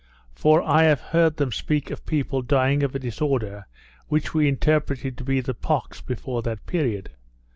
[0.33, 3.67] For I have heard them speak of people dying of a disorder
[4.07, 7.11] which we interpreted to be the pox before that period.